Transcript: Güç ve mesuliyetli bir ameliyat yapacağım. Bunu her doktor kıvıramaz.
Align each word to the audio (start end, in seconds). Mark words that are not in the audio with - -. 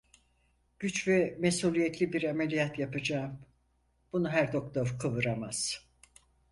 Güç 0.79 1.07
ve 1.07 1.37
mesuliyetli 1.39 2.13
bir 2.13 2.23
ameliyat 2.23 2.79
yapacağım. 2.79 3.39
Bunu 4.13 4.29
her 4.29 4.53
doktor 4.53 4.97
kıvıramaz. 4.99 5.87